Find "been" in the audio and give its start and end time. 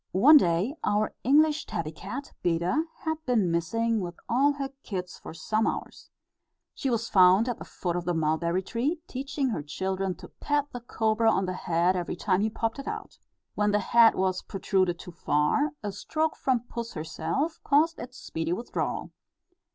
3.27-3.51